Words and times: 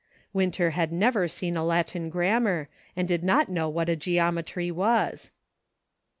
Winter 0.33 0.71
had 0.71 0.91
never 0.91 1.27
seen 1.27 1.55
a 1.55 1.63
Latin 1.63 2.09
grammar, 2.09 2.69
and 2.95 3.07
did 3.07 3.23
not 3.23 3.49
know 3.49 3.69
what 3.69 3.87
a 3.87 3.95
geometry 3.95 4.71
was. 4.71 5.31